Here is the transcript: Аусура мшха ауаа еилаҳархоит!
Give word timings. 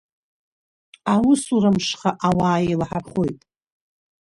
Аусура 1.13 1.71
мшха 1.75 2.11
ауаа 2.27 2.59
еилаҳархоит! 2.65 3.39